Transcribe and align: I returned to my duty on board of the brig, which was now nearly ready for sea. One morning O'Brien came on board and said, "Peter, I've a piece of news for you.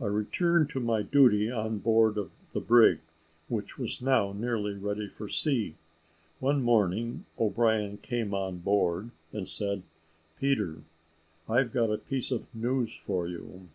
I 0.00 0.04
returned 0.04 0.70
to 0.70 0.78
my 0.78 1.02
duty 1.02 1.50
on 1.50 1.78
board 1.78 2.16
of 2.16 2.30
the 2.52 2.60
brig, 2.60 3.00
which 3.48 3.76
was 3.76 4.00
now 4.00 4.30
nearly 4.32 4.74
ready 4.76 5.08
for 5.08 5.28
sea. 5.28 5.74
One 6.38 6.62
morning 6.62 7.24
O'Brien 7.40 7.96
came 7.96 8.32
on 8.34 8.58
board 8.58 9.10
and 9.32 9.48
said, 9.48 9.82
"Peter, 10.38 10.82
I've 11.48 11.74
a 11.74 11.98
piece 11.98 12.30
of 12.30 12.54
news 12.54 12.94
for 12.96 13.26
you. 13.26 13.66